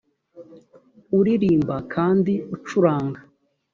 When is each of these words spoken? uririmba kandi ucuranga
uririmba 1.19 1.75
kandi 1.93 2.33
ucuranga 2.55 3.19